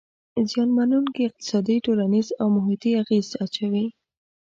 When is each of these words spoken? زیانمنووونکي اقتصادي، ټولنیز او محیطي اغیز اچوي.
زیانمنووونکي 0.49 1.21
اقتصادي، 1.25 1.75
ټولنیز 1.85 2.27
او 2.41 2.47
محیطي 2.57 2.91
اغیز 3.03 3.27
اچوي. 3.43 3.85